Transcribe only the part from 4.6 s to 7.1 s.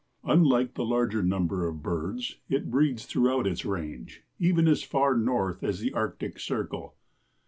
as far north as the Arctic circle.